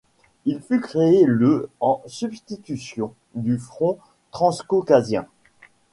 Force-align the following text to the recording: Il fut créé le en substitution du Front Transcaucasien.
Il 0.45 0.59
fut 0.61 0.81
créé 0.81 1.25
le 1.27 1.69
en 1.79 2.01
substitution 2.07 3.13
du 3.35 3.59
Front 3.59 3.99
Transcaucasien. 4.31 5.27